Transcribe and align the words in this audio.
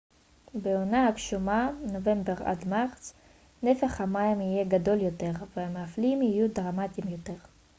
בעונה 0.53 1.07
הגשומה 1.07 1.69
נובמבר 1.91 2.43
עד 2.43 2.67
מרץ 2.67 3.13
נפח 3.63 4.01
המים 4.01 4.41
יהיה 4.41 4.65
גדול 4.65 5.01
יותר 5.01 5.31
והמפלים 5.55 6.21
יהיו 6.21 6.49
דרמטיים 6.53 7.07
יותר 7.07 7.35